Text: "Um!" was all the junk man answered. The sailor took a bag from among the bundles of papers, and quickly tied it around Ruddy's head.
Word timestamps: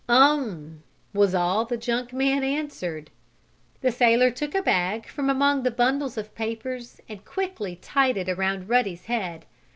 "Um!" 0.09 0.81
was 1.13 1.35
all 1.35 1.63
the 1.63 1.77
junk 1.77 2.11
man 2.11 2.43
answered. 2.43 3.11
The 3.81 3.91
sailor 3.91 4.31
took 4.31 4.55
a 4.55 4.63
bag 4.63 5.05
from 5.07 5.29
among 5.29 5.61
the 5.61 5.69
bundles 5.69 6.17
of 6.17 6.33
papers, 6.33 6.99
and 7.07 7.23
quickly 7.23 7.75
tied 7.75 8.17
it 8.17 8.27
around 8.27 8.67
Ruddy's 8.67 9.05
head. 9.05 9.45